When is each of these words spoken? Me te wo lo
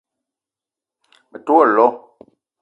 Me 1.29 1.37
te 1.45 1.51
wo 1.55 1.63
lo 1.75 1.87